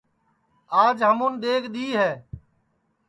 آج 0.83 0.97
ہمون 1.09 1.33
ڈؔیگ 1.41 1.63
دؔی 1.73 1.87
ہے 1.99 2.11